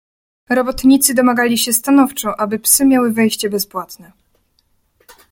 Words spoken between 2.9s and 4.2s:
wejście bezpłatne."